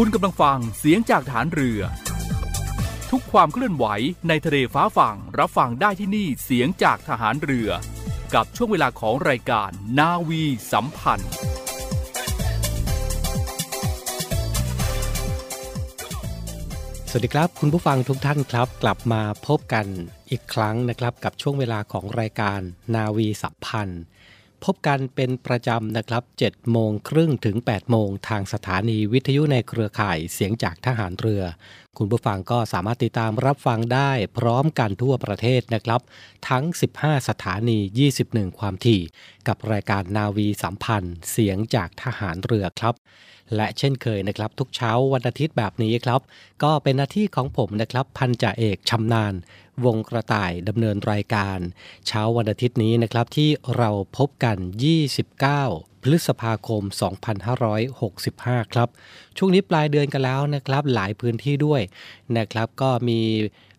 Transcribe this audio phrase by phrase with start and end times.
[0.00, 1.80] คุณกำลังฟังเสียงจากฐานเรือ
[3.10, 3.86] ทุกความเคลื่อนไหว
[4.28, 7.70] ในทะเลฟ้าฝั่งรับฟังได้ที่นี่เสียงจากทหารเรือ
[8.34, 11.32] กับช่วงเวลาของรายการนาวีสัมพันธ์
[17.10, 19.86] สวัสดีครับ คุณผู้ฟังทุกท่านครับ กลับมาพบกัน
[20.30, 22.60] อีกครั้งนะครับ กับช่วงเวลาของรายการ
[22.94, 24.02] นาวีสัมพันธ์
[24.64, 31.42] พบกันเป็นประจำนะครับ7โมงครึ่งถึง 8 โมงทางสถานีวิทยุในเครือข่ายเสียงจากทหารเรือ
[31.98, 36.00] คุณผู้ฟังก็สามารถติดตามรับฟังได้พร้อมกันทั่วประเทศนะครับ
[36.48, 36.64] ทั้ง
[36.96, 37.78] 15 สถานี
[38.18, 39.02] 21 ความถี่
[39.48, 42.94] กับรายการนาวีสัมพันธ์ เสียงจากทหารเรือครับ
[43.56, 46.20] และเช่นเคยนะครับ ทุกเช้าวันอาทิตย์แบบนี้ครับ
[46.62, 49.34] ก็เป็นหน้าที่ของผมนะครับพันจ่าเอกชำนาญ
[49.84, 51.58] วงกระต่ายดำเนินรายการ
[52.06, 54.56] เช้าวันอาทิตย์นี้นะครับที่เราพบกัน
[55.30, 56.82] 29 พฤษภาคม
[57.78, 58.88] 2565 ครับ
[59.36, 61.80] ช่วงนี้ปลายเดือนกันแล้วนะครับหลายพื้นที่ด้วย
[62.38, 63.20] นะครับ ก็มี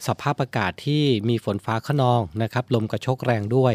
[0.07, 3.73] สภาพอากาศที่มีฝนฟ้าขนองนะครับลมกระโชกแรงด้วย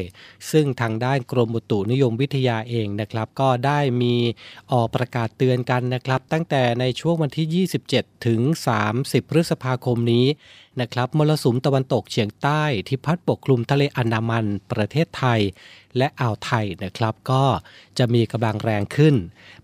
[0.51, 4.15] ซึ่งทางด้านกรมอุตุนิยมวิทยาเองนะครับ ก็ได้มี
[4.73, 8.41] ออกประกาศเตือนกันนะครับ ตั้งแต่ในช่วงวันที่ 27 ถึง
[8.87, 10.27] 30 พฤษภาคมนี้
[10.81, 15.41] นะครับมรสุมตะวันตกเฉียงใต้ที่พัดปกคลุมทะเลอันดามันประเทศไทย
[15.99, 17.45] และอ่าวไทยนะครับก็
[17.99, 19.15] จะมีกำลังแรงขึ้น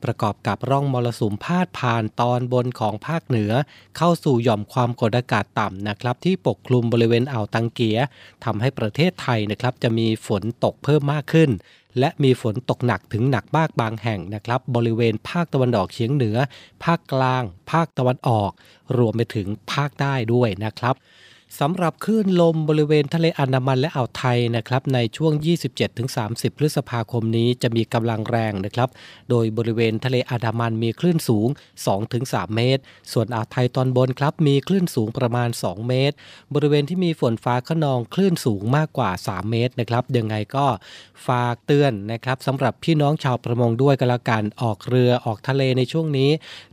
[0.04, 3.52] ประกอบกับร่องมรสุมพาดผ่านตอนบนของภาคเหนือ
[3.96, 7.98] เข้าสู่หย่อมความกดอากาศต่ำนะครับที่ปกคลุมบริเวณอ่าวตังเกีย
[8.44, 11.50] ทำให้ประเทศไทยนะครับจะมีฝนตกเพิ่มมากขึ้น
[11.98, 16.36] และมีฝนตกหนักถึงหนักมากบางแห่งนะครับ บริเวณภาคตะวันออกเฉียงเหนือ
[16.84, 17.42] ภาคกลาง
[17.72, 18.50] ภาคตะวันออก
[18.98, 20.94] รวมไปถึงภาคใต้ด้วยนะครับ
[21.60, 25.32] สำหรับคลื่นลมบริเวณทะเลอันดามันและอ่าวไทยนะครับในช่วง
[25.96, 28.88] 27-30 พฤษภาคมนี้จะมีกำลังแรงนะครับ
[29.30, 31.48] โดยบริเวณทะเลอันดามันมีคลื่นสูง
[32.02, 32.82] 2-3 เมตร
[33.12, 36.16] ส่วนอ่าวไทยตอนบนครับมีคลื่นสูงประมาณ 2 เมตร
[36.54, 40.66] บริเวณที่มีฝนฟ้าขนองคลื่นสูงมากกว่า 3 เมตรนะครับยังไงก็
[41.26, 46.30] ฝากเตือนนะครับสำหรับพี่น้องชาวประมงด้วยกันแล้วกันออกเรือออกทะเลในช่วงนี้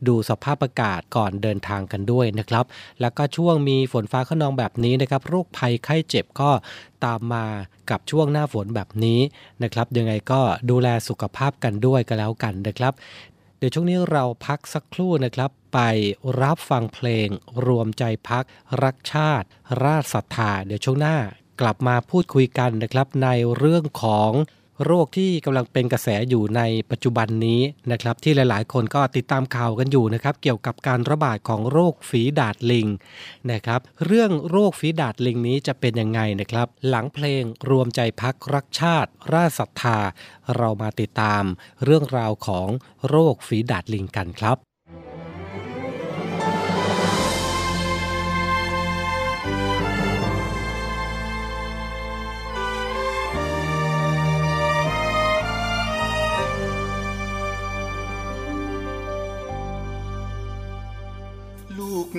[0.07, 2.65] ดูสภาพอากาศก่อนเดินทางกันด้วยนะครับ
[3.01, 6.51] แล้วก็ช่วงมีฝนฟ้าขนองแบบแบบนี้นะครับโรคภัยไข้เจ็บก็
[7.05, 7.45] ตามมา
[7.89, 9.19] กับช่วงหน้าฝนแบบนี้
[9.63, 12.93] นะครับยังไงก็ดูแลสุขภาพกันด้วยกันแล้วกันนะครับ
[13.57, 15.79] เดี๋ยวช่วงนี้เราพักสักครู่นะครับ ไป
[16.41, 17.27] รับฟังเพลง
[17.65, 18.43] รวมใจพัก
[18.83, 19.47] รักชาติ
[19.83, 21.17] ราชศรัทธา เดี๋ยวช่วงหน้า
[21.61, 24.31] กลับมาพูดคุยกันนะครับในเรื่องของ
[24.83, 32.87] โรคที่กำลังเป็นกระแสอยู่ในปัจจุบันนี้นะครับที่หลายๆ คนก็ติดตามข่าวกันอยู่นะครับเกี่ยวกับการระบาดของโรคฝีดาดลิง
[33.51, 39.97] นะครับเรื่องโรคฝีดาดลิงนี้จะเป็นยังไงนะครับ หลังเพลงรวมใจพักรักชาติ ราชศรัทธา
[40.55, 41.43] เรามาติดตาม
[41.83, 42.67] เรื่องราวของ
[43.09, 44.74] โรคฝีดาดลิงกันครับ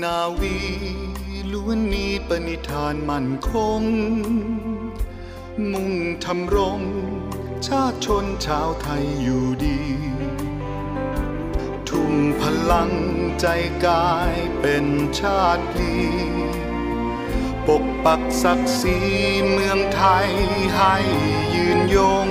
[0.04, 0.58] นาวี
[1.52, 3.50] ล้วนมีปณิธานมั่นค
[3.81, 3.82] ง
[5.72, 5.93] มุ่ง
[6.25, 6.81] ทำรง
[7.66, 9.81] ชาติชนชาวไทยอยู่ดี
[11.88, 12.93] ทุ่มพลัง
[13.40, 13.46] ใจ
[13.87, 14.87] กายเป็น
[15.20, 15.99] ชาติดี
[17.66, 18.99] ปกปักศักดิ์ศรี
[19.50, 20.28] เมืองไทย
[20.76, 20.94] ให้
[21.54, 22.28] ยืนยง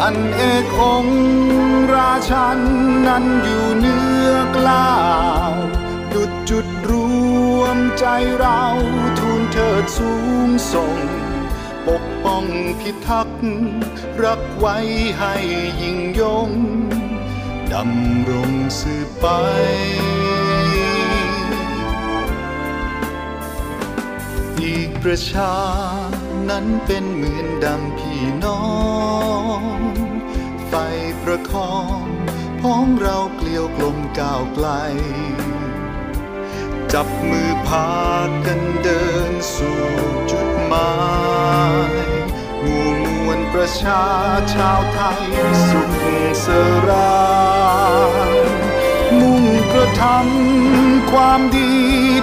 [0.00, 0.42] อันเอ
[0.74, 1.06] กอง
[1.94, 2.58] ราชัน
[3.06, 4.92] นั้นอยู่เนื้อกล้า
[5.50, 5.52] ว
[6.14, 6.92] ดุดจุดร
[7.58, 8.06] วมใจ
[8.38, 8.62] เรา
[9.18, 10.12] ทูลเถิดสู
[10.46, 10.96] งส่ง
[11.88, 12.44] ปกป้อง
[12.80, 13.42] พิทักษ์
[14.24, 14.76] รักไว้
[15.18, 15.34] ให้
[15.82, 16.50] ยิ่งยง
[17.72, 19.26] ดำรงสืบไป
[24.60, 25.52] อีกประชา
[26.50, 28.62] นั้นเป็นเหมือนดังพี่น้อ
[29.60, 29.62] ง
[30.68, 30.72] ไฟ
[31.22, 32.02] ประคอง
[32.60, 34.68] พ้องเราเกลียวกลมก้าวไกล
[36.92, 37.90] จับมือพา
[38.46, 39.82] กันเดินสู่
[40.30, 40.92] จุดหมา
[41.90, 41.92] ย
[42.62, 44.04] หมู่มวลประชา
[44.54, 45.22] ชาวไทย
[45.68, 45.92] สุข
[46.44, 46.46] ส
[46.88, 47.16] รา
[49.20, 51.72] มุ่งกระทำความดี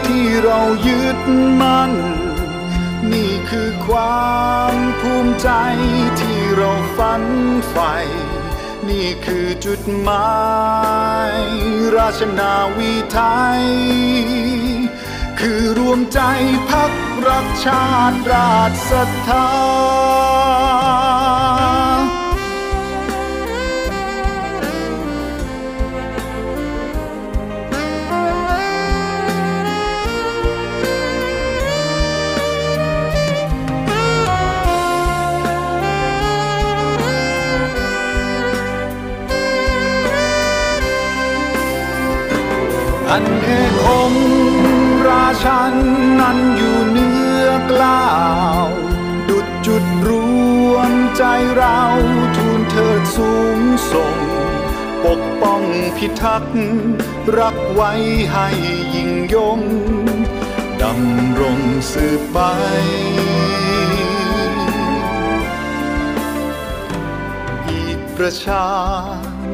[0.08, 1.20] ที่เรายึด
[1.62, 1.94] มั่น
[3.50, 5.50] คือความภูมิใจ
[6.20, 7.24] ที่เราฝัน
[7.70, 7.96] ใฝ่
[8.90, 10.34] นี่คือจุดหมา
[11.34, 11.36] ย
[11.96, 13.20] ราชนาวีไท
[13.60, 13.64] ย
[15.40, 16.20] คือรวมใจ
[16.70, 16.92] พัก
[17.28, 19.50] รักชาติราชศรัทธา
[43.12, 44.14] อันเอกอง
[45.08, 45.74] ราชัน
[46.20, 48.10] นั้นอยู่เนื้อกล้า
[48.66, 48.68] ว
[49.30, 50.10] ดุดจุดร
[50.72, 51.24] วมใจ
[51.56, 51.82] เรา
[52.38, 53.60] ทูลเถิดสูง
[53.92, 54.16] ส่ง
[55.06, 55.62] ปกป้อง
[55.98, 56.60] พิทักษ์
[57.38, 57.92] รักไว้
[58.32, 58.48] ให้
[58.96, 59.60] ยิ่งยง
[60.82, 61.60] ดำรง
[61.92, 62.38] สืบไป
[67.70, 68.66] อีกประชา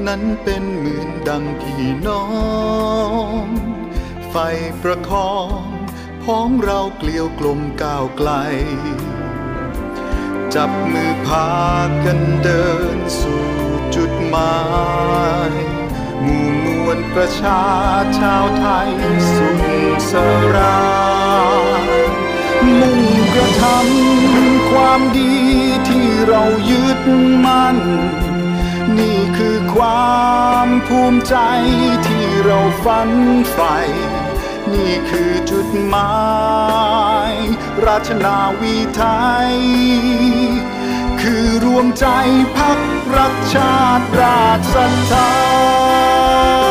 [0.08, 2.26] นั้นเป็นเหมือนดังพี่น้อ
[3.44, 3.46] ง
[4.30, 4.36] ไฟ
[4.82, 5.50] ประคอง
[6.24, 8.32] พ้องเราเกลียวกลมก้าวไกล
[10.56, 11.50] จับมือพา
[12.06, 13.46] กันเดินสู่
[13.96, 14.58] จุดหมา
[15.50, 15.52] ย
[16.22, 17.64] หมู่มวลประชา
[18.20, 18.92] ชาวไทย
[19.36, 20.14] สุขส
[20.56, 20.84] รา
[21.82, 22.04] ย
[22.80, 23.02] มุ่ง
[23.34, 25.36] กระทำความดี
[25.88, 27.00] ที่เรายึด
[27.46, 27.80] มั่น
[29.00, 30.16] นี่คือควา
[30.66, 31.36] มภูมิใจ
[32.08, 33.10] ที่เราฝัน
[33.52, 33.78] ใฝ่
[34.74, 36.14] นี่คือจุดหมา
[37.32, 37.34] ย
[37.86, 39.04] ราชนาวีไท
[39.50, 39.54] ย
[41.22, 42.08] คือรวมใจ
[42.58, 42.80] พัก
[43.18, 46.65] รักชาติราชศรัทธา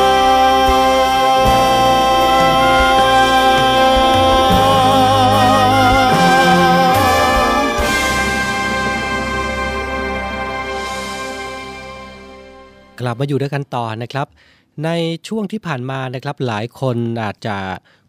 [13.14, 14.26] บมาอยู่ด้วยกันต่อนะครับ
[14.84, 14.90] ใน
[15.28, 17.58] ช่วงที่ผ่านมานะครับหลายคนอาจจะ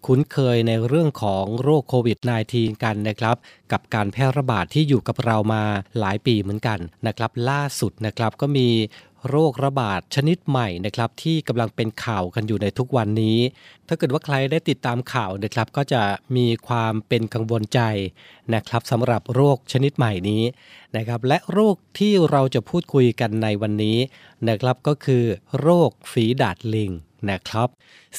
[0.06, 2.18] คุ้นเคยในเรื่องของโรคโควิด
[2.52, 3.36] -19 กันนะครับ
[3.72, 5.64] กับการแพร่ระบาดที่อยู่กับเรามา
[6.00, 8.68] หลายปีเหมือนกันนะครับ ล่าสุดนะครับก็มี
[9.30, 13.38] โรคระบาดชนิดใหม่นะครับที่กำลังเป็นข่าวกันอยู่ในทุกวันนี้
[13.88, 16.02] ถ้าเกิดว่าใครได้ติดตามข่าวนะครับก็จะ
[16.36, 17.82] มีความเป็นกังวลใจ
[18.54, 20.44] นะครับสำหรับโรคชนิดใหม่นี้
[20.96, 23.98] นะครับและโรคที่เราจะพูดคุยกันในวันนี้
[24.48, 25.24] นะครับก็คือ
[25.60, 26.92] โรคฝีดาดลิง
[27.30, 27.70] นะครับ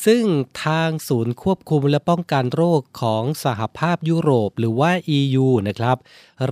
[0.05, 0.25] ซึ่ง
[0.65, 5.97] ทางศูนย์ควบคุมและป้องกันโรคของสหภาพยุโรปหรือว่า EU นะครับ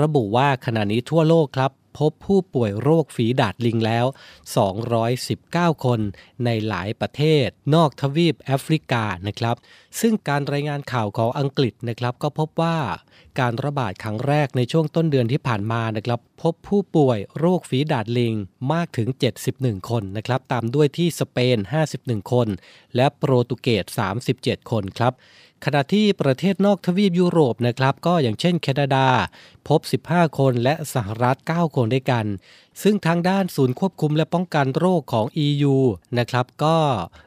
[0.00, 4.06] ระบุว่าขณะนี้ทั่วโลกครับ พบผู้ป่วยโรคฝีดาดลิงแล้ว
[4.94, 6.00] 219 คน
[6.44, 9.56] ในหลายประเทศ นอกทวีปแอฟริกานะครับ
[10.00, 12.76] ซึ่งการรายงานข่าวของอังกฤษนะครับก็พบว่า
[13.40, 18.34] การระบาดครั้งแรกในช่วงต้นเดือนที่ผ่านมานะครับ พบผู้ป่วยโรคฝีดาดลิง
[18.72, 19.08] มากถึง
[19.48, 21.58] 71 คนนะครับ ตามด้วยที่สเปน
[21.94, 22.48] 51 คน
[22.96, 25.12] และโปรตุเกส 37 คนครับ
[25.64, 29.06] ขณะที่ประเทศนอกทวีปยุโรปนะครับ ก็อย่างเช่นแคนาดา
[29.68, 29.80] พบ
[30.10, 32.24] 15 คนและสหรัฐ 9 คนด้วยกัน
[32.82, 35.74] ซึ่งทางด้านศูนย์ควบคุมและป้องกันโรคของ EU
[36.18, 36.76] นะครับก็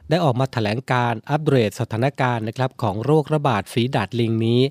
[0.09, 4.61] ได้ออกมาแถลงการอัปเดตสถานการณ์นะครับของโรคระบาดฝีดาดลิงนี้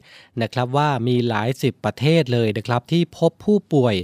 [0.42, 3.95] นะครับว่ามีหลายสิบประเทศเลยนะครับที่พบผู้ป่วย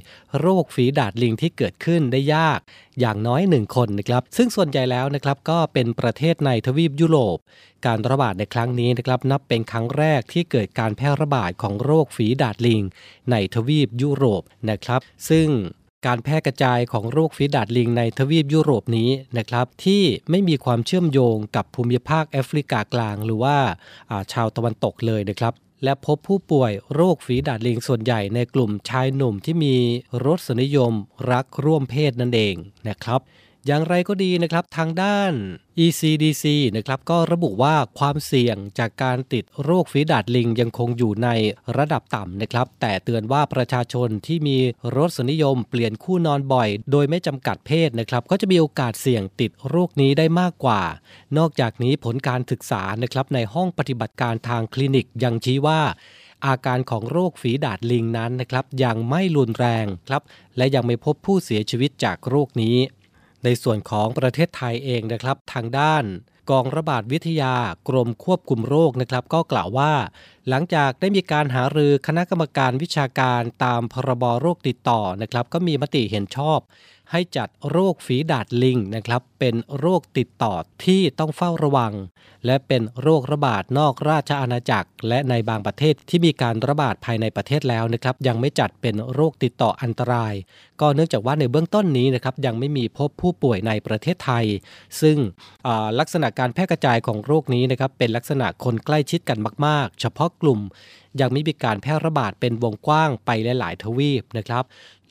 [0.41, 2.61] โรคฝีดาดลิงที่เกิดขึ้นได้ยาก
[3.01, 7.39] อย่างน้อยหนึ่งคนนะครับซึ่งส่วนใหญ่แล้วนะครับก็เป็นประเทศในทวีปยุโรป
[7.87, 12.83] การระบาดในครั้งนี้นะครับนับเป็นครั้งแรกที่เกิดการแพร่ระบาดของโรคฝีดาดลิง
[13.31, 15.01] ในทวีปยุโรปนะครับ
[15.31, 15.49] ซึ่ง
[16.07, 23.57] การแพร่กระจายของโรคฝีดาดลิงในทวีปยุโรปนี้นะครับ ที่ไม่มีความเชื่อมโยงกับภูมิภาคแอฟริกากลางหรือว่า
[24.33, 25.53] ชาวตะวันตกเลยนะครับ
[25.85, 29.75] และพบผู้ป่วยโรคฝีดาดลิงส่วนใหญ่ในกลุ่มชายหนุ่มที่มี
[30.25, 30.93] รสนิยม
[31.31, 32.55] รักร่วมเพศนั่นเอง
[32.89, 33.21] นะครับ
[33.67, 35.33] อย่างไรก็ดีนะครับทางด้าน
[35.85, 36.45] ECDC
[36.77, 41.29] นะครับก็ระบุว่าความเสี่ยงจากการติดโรคฝีดาดลิงยังคงอยู่ใน
[41.77, 44.59] ระดับต่ำนะครับ แต่เตือนว่าประชาชนที่มี
[44.97, 50.83] รสนิยมเปลี่ยนคู่นอนบ่อย โดยไม่จำกัดเพศนะครับก็จะมีโอกาสเสี่ยงติดโรคนี้ได้มากกว่า
[51.39, 55.81] นอกจากนี้ผลการศึกษานะครับในห้องปฏิบัติการทางคลินิกยังชี้ว่า
[56.47, 60.23] อาการของโรคฝีดาดลิงนั้นนะครับยังไม่รุนแรงครับ
[60.57, 62.79] และยังไม่พบผู้เสียชีวิตจากโรคนี้
[63.45, 66.05] ในส่วนของประเทศไทยเองนะครับทางด้าน
[66.51, 67.55] กองระบาดวิทยา
[67.89, 69.93] กรมควบคุมโรคนะครับก็กล่าวว่า
[70.49, 76.59] หลังจากได้มีการหารือคณะกรรมการวิชาการตามพรบโรคติดต่อนะครับ ก็มีมติเห็นชอบ
[77.13, 80.55] ให้จัดโรคฝีดาดลิงนะครับ เป็นโรคติดต่อ
[80.85, 81.93] ที่ต้องเฝ้าระวัง
[82.47, 90.35] และเป็นโรคระบาดนอกราชอาณาจักร และในบางประเทศที่มีการระบาดภายในประเทศแล้วนะครับ ยังไม่จัดเป็นโรคติดต่ออันตราย
[90.81, 94.47] ก็เนื่องจากว่าในเบื้องต้นนี้นะครับยังไม่มีพบผู้ป่วยในประเทศไทย
[95.01, 95.17] ซึ่ง
[95.99, 100.61] ลักษณะการแพร่กระจายของโรคนี้นะครับเป็นลักษณะคนใกล้ชิดกันมาก ๆ เฉพาะกลุ่ม
[101.21, 104.65] ยังไม่มีการแพร่ระบาดเป็นวงกว้างไปหลาย ๆ ทวีปนะครับ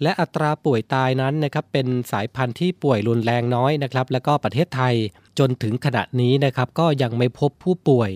[0.03, 4.95] และอัตราป่วยตายนั้นนะครับเป็นสายพันธุ์ที่ป่วยรุนแรงน้อยนะครับและก็ประเทศไทย
[5.39, 8.11] จนถึงขณะนี้นะครับก็ยังไม่พบผู้ป่วย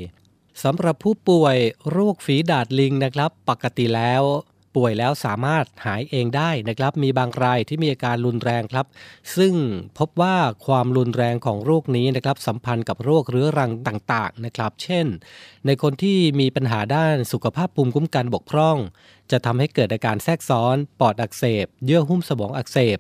[0.64, 1.56] สำหรับผู้ป่วย
[1.92, 4.24] โรคฝีดาดลิงนะครับ ปกติแล้ว
[4.76, 8.86] ป่วยแล้วสามารถหายเองได้นะครับ มีบางรายที่มีอาการรุนแรงครับ
[9.38, 9.54] ซึ่ง
[9.98, 15.06] พบว่าความรุนแรงของโรคนี้นะครับสัมพันธ์กับโรคเรื้อรังต่างๆนะครับ เช่น
[15.66, 18.78] ในคนที่มีปัญหาด้านสุขภาพภูมิคุ้มกันบกพร่อง
[19.32, 22.98] จะทำให้เกิดอาการแทรกซ้อน ปอดอักเสบ เยื่อหุ้มสมองอักเสบ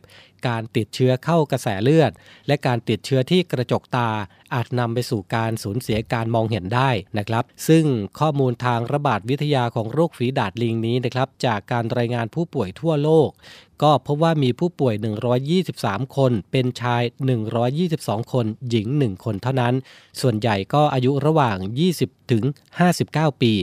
[0.47, 2.11] การติดเชื้อเข้ากระแสเลือด
[2.47, 4.09] และการติดเชื้อที่กระจกตา
[4.53, 7.85] อาจนำไปสู่การสูญเสียการมองเห็นได้นะครับ ซึ่ง
[8.19, 13.29] ข้อมูลทางระบาดวิทยาของโรคฝีดาดลิงนี้นะครับ จากการรายงานผู้ป่วยทั่วโลก
[13.83, 14.95] ก็พบว่ามีผู้ป่วย
[15.55, 17.03] 123 คน เป็นชาย
[17.67, 19.73] 122 คน หญิง 1 คนเท่านั้น
[20.21, 21.57] ส่วนใหญ่ก็อายุระหว่าง
[21.95, 22.43] 20 ถึง
[22.93, 23.53] 59 ปี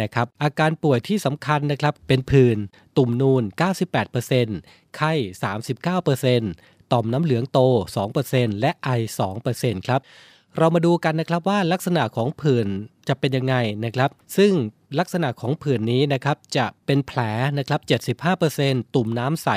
[0.00, 2.58] นะครับอาการป่วยที่สำคัญนะครับเป็นผื่น
[2.96, 3.42] ตุ่มนูน
[4.18, 5.12] 98%ไข้
[6.02, 7.58] 39%ต่อมน้ำเหลืองโต
[8.10, 8.88] 2%และไอ
[9.38, 10.00] 2%ครับ
[10.56, 12.68] เรามาดูกันนะครับว่าลักษณะของผื่น
[13.08, 14.52] จะเป็นยังไงนะครับ ซึ่ง
[14.98, 17.20] ลักษณะของผื่นนี้นะครับจะเป็นแผล
[17.58, 17.80] นะครับ
[18.38, 19.48] 75%ตุ่มน้ำใส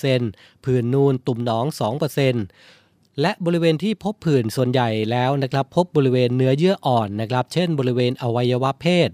[0.00, 1.64] 9%ผื่นนูนตุ่มหนอง
[2.42, 9.08] 2%และบริเวณที่พบผื่นส่วนใหญ่แล้วนะครับ พบบริเวณเนื้อเยื่ออ่อนนะครับ เช่นบริเวณอวัยวะเพศ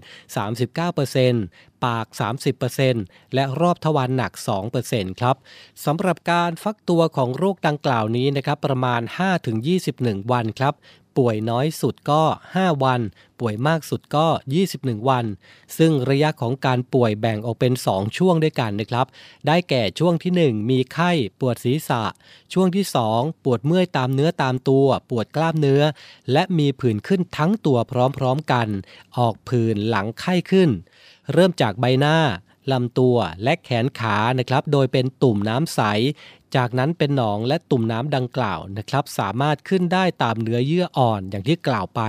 [0.85, 2.05] 39% ปาก
[2.71, 4.31] 30%และรอบทวารหนัก
[4.77, 5.35] 2%ครับ
[5.85, 9.01] สำหรับการฟักตัวของโรคดังกล่าวนี้นะครับประมาณ
[9.65, 10.75] 5-21 วันครับ
[11.17, 13.01] ป่วยน้อยสุดก็ 5 วัน
[13.39, 14.27] ป่วยมากสุดก็
[14.67, 15.25] 21 วัน
[15.77, 19.05] ซึ่งระยะของการป่วยแบ่งออกเป็น 2 ช่วงด้วยกันนะครับ
[19.47, 22.03] ได้แก่ช่วงที่ 1 มีไข้ปวดศีรษะ
[22.53, 25.81] ช่วงที่ 2 ปวดเมื่อยตามเนื้อตามตัว ปวดกล้ามเนื้อ
[26.31, 27.77] และมีผื่นขึ้นทั้งตัว
[28.17, 28.67] พร้อมๆกัน
[29.17, 30.69] ออกผื่นหลังไข้ขึ้น
[31.33, 32.17] เริ่มจากใบหน้า
[32.71, 35.81] ลำตัวและแขนขานะครับ โดยเป็นตุ่มน้ำใส
[36.55, 42.01] จากนั้นเป็นหนองและตุ่มน้ำดังกล่าวนะครับ สามารถขึ้นได้ตามเนื้อเยื่ออ่อนอย่างที่กล่าวไป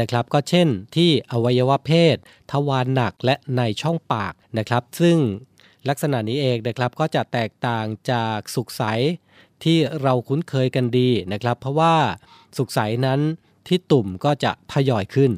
[0.00, 2.16] นะครับ ก็เช่นที่อวัยวะเพศ
[2.50, 5.18] ทวารหนักและในช่องปากนะครับ ซึ่ง
[5.88, 8.82] ลักษณะนี้เองนะครับก็จะแตกต่างจากสุกใส
[9.64, 11.94] ที่เราคุ้นเคยกันดีนะครับ เพราะว่า
[12.56, 13.20] สุกใสนั้น
[13.68, 15.30] ที่ตุ่มก็จะทยอยขึ้น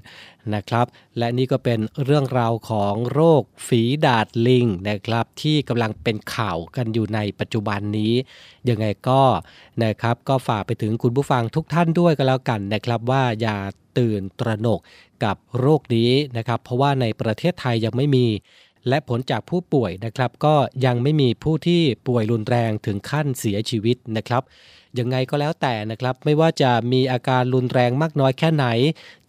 [0.54, 0.86] นะครับ
[1.18, 8.14] และนี่ก็เป็นเรื่องราวของโรคฝีดาดลิงนะครับ ที่กำลังเป็นข่าวกันอยู่ในปัจจุบันนี้
[8.68, 9.22] ยังไงก็
[9.84, 13.56] นะครับก็ฝากไปถึงคุณผู้ฟังทุกท่านด้วยก็แล้วกันนะครับว่าอย่า
[13.98, 14.80] ตื่นตระหนก
[15.24, 18.26] กับโรคนี้นะครับ เพราะว่าในประเทศไทยยังไม่มี
[18.88, 20.54] และผลจากผู้ป่วยนะครับ ก็
[20.86, 24.42] ยังไม่มีผู้ที่ป่วยรุนแรงถึงขั้นเสียชีวิตนะครับ
[24.98, 28.66] ยังไงก็แล้วแต่นะครับ ไม่ว่าจะมีอาการรุนแรงมากน้อยแค่ไหน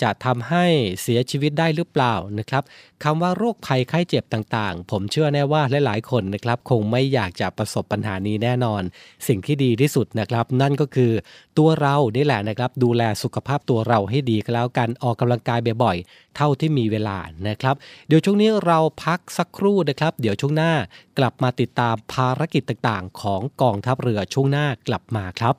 [0.02, 0.66] จะทำให้
[1.02, 2.64] เสียชีวิตได้หรือเปล่านะครับ
[3.04, 8.82] คำว่าโรคภัยไข้เจ็บต่างๆ ผมเชื่อแน่ว่าหลายๆคนนะครับ คงไม่อยากจะประสบปัญหานี้แน่นอน
[9.28, 11.12] สิ่งที่ดีที่สุดนะครับ นั่นก็คือ
[11.58, 17.76] ตัวเรานี่แหละนะครับ ดูแลสุขภาพตัวเราให้ดีก็แล้วกันออกกำลังกายบ่อยๆเท่าที่มีเวลานะครับ
[18.08, 20.72] เดี๋ยวช่วงนี้เราพักสักครู่นะครับ เดี๋ยวช่วงหน้า
[21.20, 25.56] กลับมาติดตามภารกิจต่างๆ ของกองทัพเรือช่วงหน้ากลับมาครับ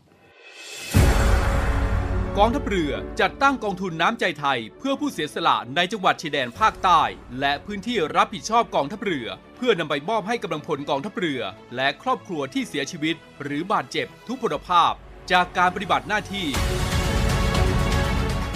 [2.38, 7.02] กองทัพเรือจัดตั้งกองทุนน้ำใจไทย เพื่อผู้เสียสละในจังหวัดชายแดนภาคใต้
[7.40, 9.26] และพื้นที่รับผิดชอบกองทัพเรือ
[9.56, 11.40] เพื่อนำไปมอบให้กำลังพลกองทัพเรือ
[11.76, 14.92] และครอบครัวที่เสียชีวิต หรือบาดเจ็บทุกพลภาพ
[15.32, 16.46] จากการปฏิบัติหน้าที่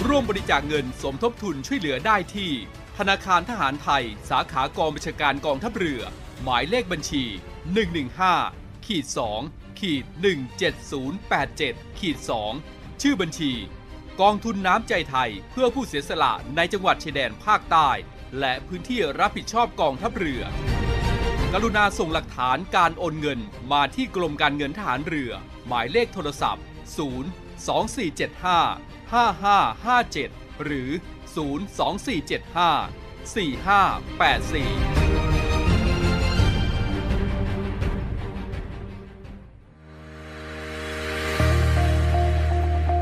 [0.07, 2.51] ร่วมบริจาคเงินสมทบทุนช่วยเหลือได้ที่
[2.97, 6.03] ธนาคารทหารไทย สาขากองบัญชาการกองทัพเรือ
[6.43, 7.23] หมายเลขบัญชี
[8.05, 9.05] 115ขีด
[9.41, 10.03] 2ขีด
[11.21, 12.17] 17087ขีด
[12.59, 13.51] 2ชื่อบัญชี
[14.21, 17.89] กองทุนน้ำใจไทยเพื่อผู้เสียสละในจังหวัดชายแดนภาคใต้
[18.39, 20.43] และพื้นที่รับผิดชอบกองทัพเรือ
[21.53, 23.39] กรุณาส่งหลักฐานการโอนเงิน
[23.71, 25.31] มาที่กรมการเงินทหารเรือ
[25.67, 26.63] หมายเลขโทรศัพท์
[26.99, 30.89] 0 2475 5557 หรือ
[34.95, 35.04] 02475 4584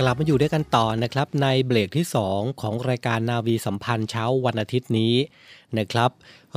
[0.00, 5.14] กลับมาอยู่ด้วยกันต่อนะครับในเบรกที่ 2 ของรายการนาวีสัมพันธ์เช้าวันอาทิตย์นี้
[5.78, 6.10] นะครับ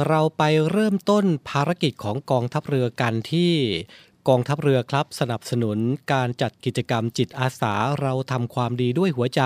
[0.08, 3.54] เราไปเริ่มต้นภารกิจของกองทัพเรือกันที่
[4.30, 5.78] กองทัพเรือครับสนับสนุน
[6.14, 9.42] การจัดกิจกรรมจิตอาสาเราทำความดีด้วยหัวใจ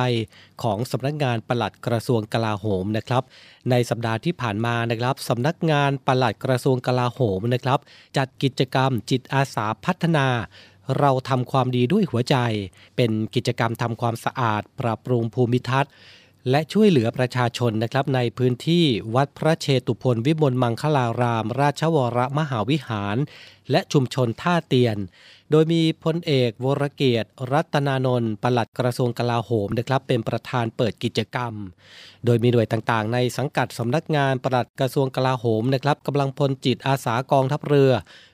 [0.64, 3.24] ของสำนักงานปลัดกระทรวงกลาโหมนะครับ
[3.70, 7.80] ในสัปดาห์ที่ผ่านมานะครับสำนักงานปลัดกระทรวงกลาโหมนะครับ
[8.18, 10.28] จัดกิจกรรมจิตอาสาพัฒนา
[11.00, 12.36] เราทำความดีด้วยหัวใจ
[12.96, 15.91] เป็นกิจกรรมทำความสะอาด ปรับปรุงภูมิทัศน์
[16.50, 23.17] และช่วยเหลือประชาชนนะครับในพื้นที่วัดพระเชตุพนวิมลมังคลาราม ราชวรมหาวิหาร
[23.72, 24.98] และชุมชนท่าเตียน
[25.56, 31.54] โดยมีพลเอกวรเกียรติ รัตนานนท์ปลัดกระทรวงกลาโหมนะครับเป็นประธานเปิดกิจกรรม
[32.26, 37.92] โดยมีหน่วยต่างๆ ในสังกัดสำนักงานปลัดกระทรวงกลาโหมนะครับกำลังพลจิตอาสากองทัพเรือ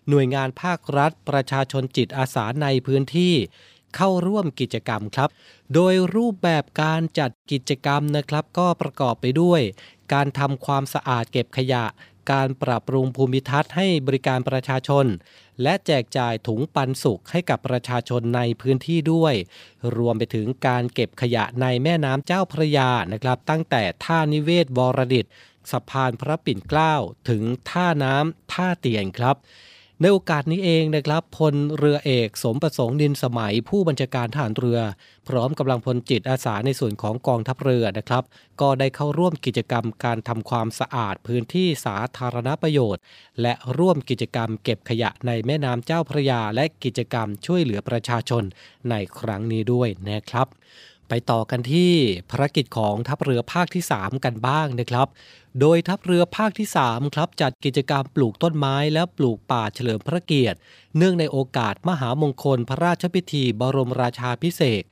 [0.10, 3.34] หน่วยงานภาครัฐ ประชาชนจิตอาสาในพื้นที่
[3.96, 5.30] เข้าร่วมกิจกรรมครับ
[5.74, 9.62] โดยรูปแบบการจัดกิจกรรมนะครับ ก็ประกอบไปด้วย
[10.14, 11.86] การทำความสะอาดเก็บขยะ
[12.32, 15.06] การปรับปรุงภูมิทัศน์ให้บริการประชาชน
[15.64, 19.34] และแจกจ่ายถุงปันสุขให้กับประชาชนในพื้นที่ด้วย
[19.98, 25.26] รวมไปถึงการเก็บขยะในแม่น้ำเจ้าพระยานะครับ ตั้งแต่ท่านิเวศวรดิต
[25.72, 26.94] สะพานพระปิ่นเกล้า
[27.30, 29.36] ถึงท่าน้ำท่าเตียนครับ
[30.02, 34.80] ในโอกาสนี้เองนะครับพลเรือเอกสมประสงค์นินสมัยผู้บัญชาการทหารเรือ
[35.28, 38.24] พร้อมกำลังพลจิตอาสาในส่วนของกองทัพเรือนะครับ
[38.62, 43.04] ก็ได้เข้าร่วมกิจกรรมการทำความสะอาดพื้นที่สาธารณประโยชน์
[43.42, 48.44] และร่วมกิจกรรมเก็บขยะในแม่น้ำเจ้าพระยา และกิจกรรมช่วยเหลือประชาชน
[48.90, 50.48] ในครั้งนี้ด้วยนะครับ
[51.10, 51.94] ไปต่อกันที่
[52.32, 55.08] ภารกิจของทัพเรือภาคที่ 3 กันบ้างนะครับ
[55.60, 60.58] โดยทัพเรือภาคที่ 3 ครับ จัดกิจกรรมปลูกต้นไม้และปลูกป่าเฉลิมพระเกียรติ
[60.98, 64.84] เนื่องในโอกาสมหามงคลพระราชพิธีบรมราชาพิเศษ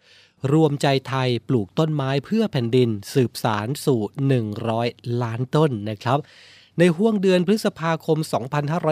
[0.54, 4.02] รวมใจไทยปลูกต้นไม้เพื่อแผ่นดินสืบสารสู่
[4.62, 6.20] 100 ล้านต้นนะครับ
[6.80, 8.18] ในห่วงเดือนพฤษภาคม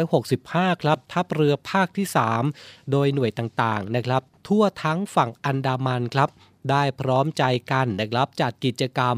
[0.05, 2.07] 2565 ครับ ทัพเรือภาคที่
[2.49, 6.29] 3 โดยหน่วยต่างๆนะครับ ทั่วทั้งฝั่งอันดามันครับ
[6.69, 9.15] ได้พร้อมใจกันนะครับจัดกิจกรรม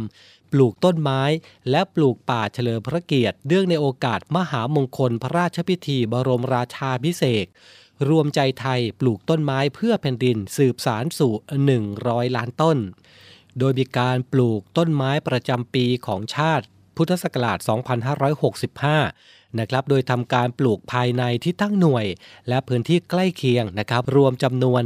[0.51, 1.21] ปลูกต้นไม้
[1.69, 7.45] และปลูกป่าเฉลิมพระเกียรติเนื่องในโอกาสมหามงคลพระราชพิธีบรมราชาพิเศษ
[8.10, 11.33] รวมใจไทยปลูกต้นไม้เพื่อแผ่นดินสืบสารสู่
[11.86, 12.77] 100 ล้านต้น
[13.60, 17.57] โดยมีการปลูกต้นไม้ประจำปีของชาติพุทธศักราช
[18.38, 22.06] 2565 นะครับ โดยทำการปลูกภายในที่ตั้งหน่วย
[22.48, 24.84] และพื้นที่ใกล้เคียงนะครับ รวมจำนวน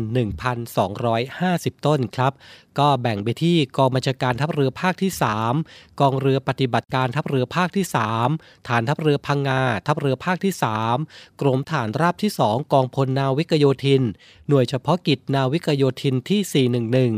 [1.12, 2.34] 1,250 ต้นครับ
[2.80, 5.12] ก็แบ่งไปที่กองบัญชาการทัพเรือภาคที่
[5.56, 7.86] 3 กองเรือปฏิบัติการทัพเรือภาคที่
[8.26, 10.54] 3 ฐานทัพเรือพังงา ทัพเรือภาคที่
[10.98, 14.02] 3 กรมฐานราบที่ 2 กองพลนาวิกโยธิน
[14.48, 16.42] หน่วยเฉพาะกิจนาวิกโยธินที่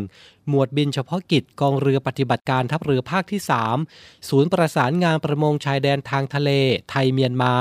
[0.02, 3.41] 411 หมวดบินเฉพาะกิจกองเรือปฏิบัติการทัพเรือภาคที่
[3.86, 6.49] 3 ศูนย์ประสานงานประมงชายแดนทางทะเล
[6.89, 7.56] ไทยเมียนมา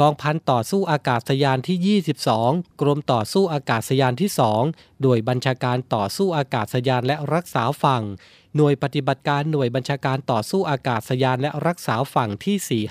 [0.00, 4.30] กองพันต่อสู้อากาศยานที่ 22 กรมต่อสู้อากาศยานที่
[4.66, 8.02] 2 โดยบัญชาการต่อสู้อากาศยานและรักษาฝั่ง
[8.56, 12.84] หน่วยปฏิบัติการหน่วยบัญชาการต่อสู้อากาศยานและรักษาฝั่งที่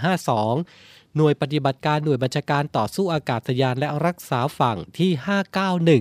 [0.57, 5.11] 452 หน่วยปฏิบัติการหน่วยบัญชาการต่อสู้อากาศยานและรักษาฝั่งที่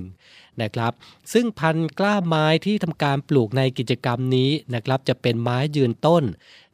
[0.03, 0.93] 591 นะครับ
[1.33, 6.25] ซึ่งพันธุ์กล้าไม้ที่ทำการปลูกในกิจกรรมนี้นะครับ จะเป็นไม้ยืนต้น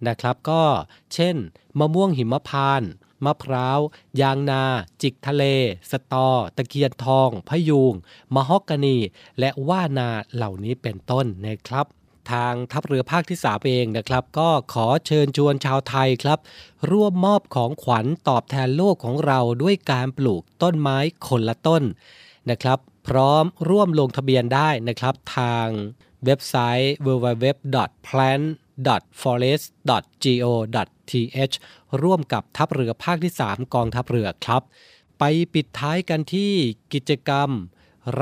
[0.08, 0.62] นะครับ ก็
[1.14, 1.36] เช่น
[1.78, 2.90] มะม่วงหิมพานต์
[3.24, 3.78] มะพร้าว
[4.20, 4.62] ยางนา
[5.02, 5.44] จิกทะเล
[5.90, 7.94] สตอ ตะเคียนทองพะยูง
[8.34, 8.98] มะฮอกกานี
[9.38, 11.86] และว่านาเหล่านี้เป็นต้นนะครับ
[12.32, 16.38] ทางทัพเรือภาคที่สามเองนะครับ ก็ขอเชิญชวนชาวไทยครับ
[16.90, 21.82] ร่วมมอบของขวัญตอบแทนโลกของเราด้วยการปลูกต้นไม้คนละต้น
[22.50, 25.68] นะครับ พร้อมร่วมลงทะเบียนได้นะครับ ทาง
[26.24, 28.44] เว็บไซต์ www.plant
[29.22, 31.54] forest.go.th
[32.02, 34.62] ร่วมกับทัพเรือภาคที่ 3 กองทัพเรือครับ
[35.18, 36.52] ไปปิดท้ายกันที่
[36.92, 37.50] กิจกรรม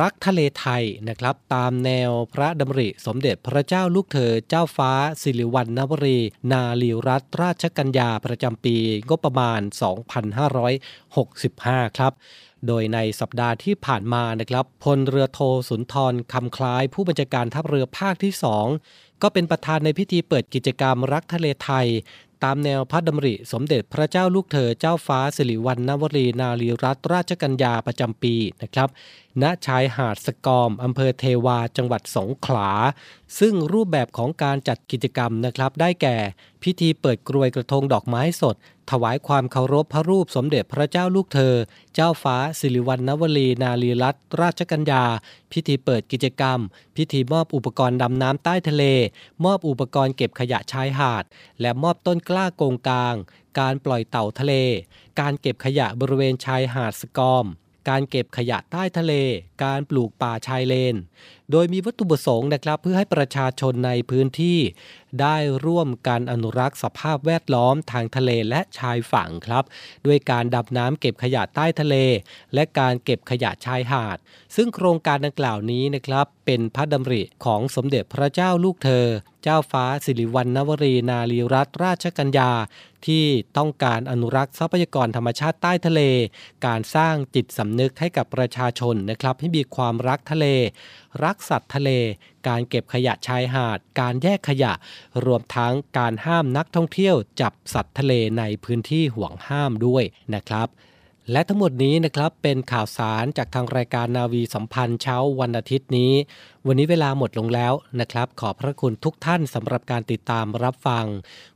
[0.00, 6.18] รักทะเลไทยนะครับ ตามแนวพระดำริสมเด็จพระเจ้าลูกเธอเจ้าฟ้าสิริวัณณวรี
[6.52, 8.76] นาลีรัตนราชกัญญาประจำปี
[9.08, 9.60] งบประมาณ
[10.98, 12.12] 2565 ครับ
[12.66, 18.32] โดยในสัปดาห์ที่ผ่านมานะครับพลเรือโทสุนทรคำคล้าย ผู้บัญชาการทัพเรือภาคที่
[18.78, 21.86] 2 ก็เป็นประธานในพิธีเปิดกิจกรรมรักทะเลไทย
[22.44, 28.88] ตามแนวพระดำริสมเด็จพระเจ้าลูกเธอเจ้าฟ้าสิริวัณณวรีนารีรัตนราชกัญญาประจำปีนะครับ
[29.42, 32.70] ณชายหาดสกอมอำเภอเทวาจังหวัดสงขลา
[33.38, 36.16] ซึ่งรูปแบบของการจัดกิจกรรมนะครับได้แก่
[36.62, 38.56] พิธีเปิดกรวยกระทงดอกไม้สด
[38.90, 41.54] ถวายความเคารพพระรูปสมเด็จพระเจ้าลูกเธอ
[41.94, 45.04] เจ้าฟ้าสิริวัณณวรีนารีรัตนราชกัญญา
[45.52, 46.58] พิธีเปิดกิจกรรม
[46.96, 48.84] พิธีมอบอุปกรณ์ดำน้ำใต้ทะเล
[49.44, 51.24] มอบอุปกรณ์เก็บขยะชายหาด
[51.60, 53.14] และมอบต้นกล้าโกงกลาง
[53.58, 54.54] การปล่อยเต่าทะเล
[55.20, 57.46] การเก็บขยะบริเวณชายหาดสกอม
[57.88, 59.14] การเก็บขยะใต้ทะเล
[59.64, 60.94] การปลูกป่าชายเลน
[61.52, 64.58] โดยมีวัตถุประสงค์นะครับเพื่อให้ประชาชนในพื้นที่
[65.20, 69.64] ได้ร่วมการอนุรักษ์สภาพแวดล้อมทางทะเลและชายฝั่งครับ
[70.06, 71.96] ด้วยการดับน้ำเก็บขยะใต้ทะเล
[72.54, 74.18] และการเก็บขยะชายหาด
[74.56, 79.06] ซึ่งโครงการดังกล่าวนี้นะครับเป็นพระดำริของสมเด็จพระเจ้าลูกเธอ
[79.42, 82.50] เจ้าฟ้าสิริวัณณวรีนารีรัตนราชกัญญา
[83.06, 83.24] ที่
[83.56, 86.02] ต้องการอนุรักษ์ทรัพยากรธรรมชาติใต้ทะเล
[86.66, 90.46] การสร้างจิตสำนึกให้กับประชาชนนะครับให้มีความรักทะเล
[91.24, 91.90] รักสัตว์ทะเล
[92.48, 94.72] การเก็บขยะชายหาด การแยกขยะ
[95.24, 100.68] รวมทั้งการห้ามนักท่องเที่ยวจับสัตว์ทะเลในพื้นที่ห่วงห้ามด้วยนะครับ
[101.32, 106.12] และทั้งหมดนี้นะครับเป็นข่าวสารจากทางรายการนาวีสัมพันธ์เช้าวันอาทิตย์นี้
[106.70, 111.06] วันนี้เวลาหมดลงแล้วนะครับ ขอพระคุณทุกท่านสำหรับการติดตามรับฟัง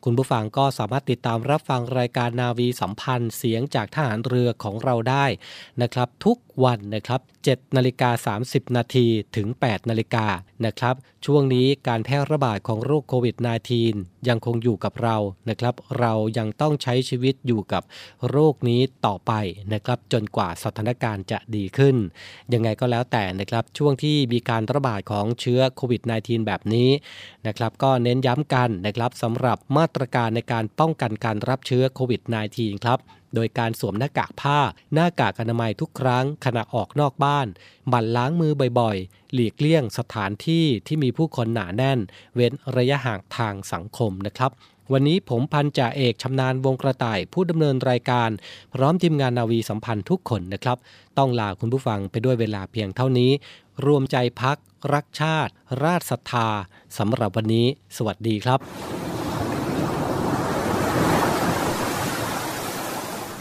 [0.05, 5.27] คุณผู้ฟังก็สามารถติดตามรับฟังรายการนาวีสัมพันธ์เสียงจากทหารเรือของเราได้
[5.83, 10.27] นะครับ ทุกวันนะครับ7นาฬิกา30 นาทีถึง 8 นาฬิกา
[10.67, 10.95] นะครับ
[11.27, 13.37] ช่วงนี้การแพร่ระบาดของโรคโควิด
[13.81, 15.17] -19 ยังคงอยู่กับเรา
[15.49, 17.83] นะครับ เรายังต้องใช้ชีวิตอยู่กับ
[18.31, 19.33] โรคนี้ต่อไป
[19.73, 21.97] นะครับ จนกว่าสถานการณ์จะดีขึ้น
[22.53, 26.91] ยังไงก็แล้วแต่นะครับ ช่วงที่มีการระบาดของเชื้อโควิด -19 แบบนี้
[27.47, 32.21] นะครับก็เน้นย้ำกันนะครับสำหรับมาตรการในการป้องกันการรับเชื้อโควิด
[32.55, 32.99] -19 ครับ
[33.35, 34.59] โดยการสวมหน้ากากผ้า
[34.95, 37.47] หน้ากากอนามัยทุกครั้งขณะออกนอกบ้าน
[37.89, 41.99] หมั่นล้างมือบ่อยๆ หลีกเลี่ยงสถานที่ที่มีผู้คนหนาแน่น
[42.35, 44.51] เว้นระยะห่างทางสังคมนะครับ
[44.93, 48.31] วันนี้ผมพันจ่าเอกชำนาญวงกระต่ายผู้ดำเนินรายการ
[48.75, 50.77] พร้อมทีมงานนาวีสัมพันธ์ทุกคนนะครับ
[51.19, 53.31] ต้องลาคุณผู้ฟังไปด้วยเวลาเพียงเท่านี้
[53.87, 54.57] รวมใจพัก
[54.95, 55.53] รักชาติ
[55.85, 56.49] ราชศรัทธา
[56.99, 58.59] สำหรับวันนี้ สวัสดีครับ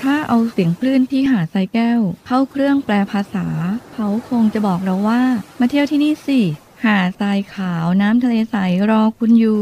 [0.01, 3.47] ถ้าเอาเสียงคลื่นที่หาดทรายแก้ว เข้าเครื่องแปลภาษา
[3.93, 5.21] เขาคงจะบอกเราว่า
[5.59, 6.39] มาเที่ยวที่นี่สิ
[6.85, 8.55] หาดทรายขาวน้ำทะเลใส
[8.89, 9.61] รอคุณอยู่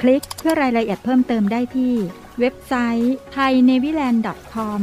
[0.00, 1.94] คลิกเพื่อรายละเอียดเพิ่มเติมได้ที่
[2.40, 4.80] เว็บไซต์ thainewiland.com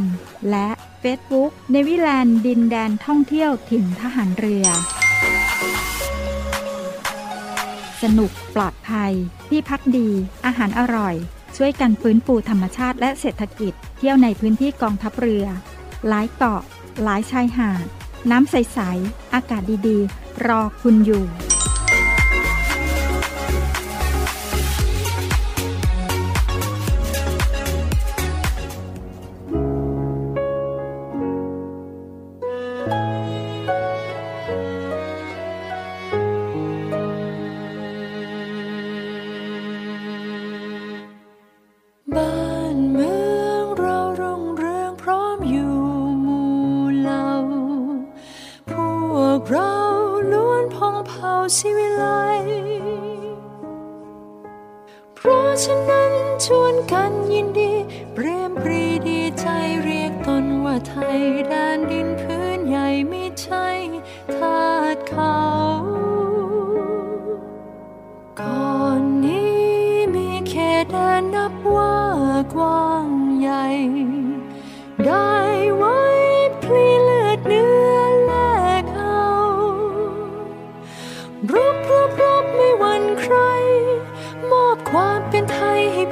[0.49, 0.69] และ
[1.03, 4.67] Facebook เนวิแลนด์ดินแดนท่องเที่ยวถิ่นทหารเรือ
[8.03, 9.13] สนุกปลอดภัย
[9.49, 10.09] ที่พักดี
[10.45, 11.15] อาหารอร่อย
[11.57, 15.45] ช่วยกันฟื้นฟูธรรมชาติและเศรษฐกิจ เที่ยวในพื้นที่กองทัพเรือ
[16.07, 16.61] หลายเกาะ
[17.03, 17.85] หลายชายหาด
[18.31, 21.25] น้ำใส ๆ อากาศดี ๆ รอคุณอยู่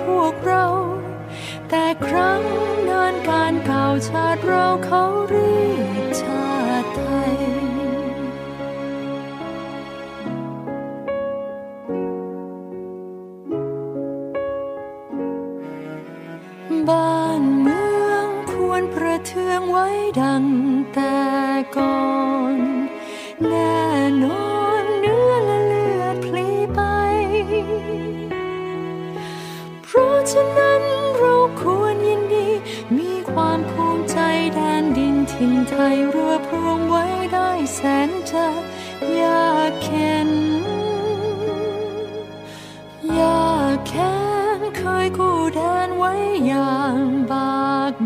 [0.03, 0.65] พวกเรา
[1.69, 2.41] แต่ครั้ง
[2.89, 5.84] นานการเก่าชาติเราเขาเรียก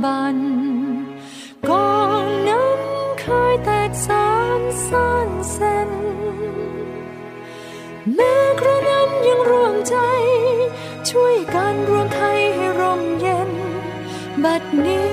[0.04, 0.38] บัน
[1.70, 5.90] กองน้ำเคยแตกสานซ่านเส้น
[8.16, 9.96] แม้กระนั้นยังรวมใจ
[11.10, 13.52] ช่วยกันรวมไทยให้ร่มเย็น
[14.44, 15.09] บัดนี้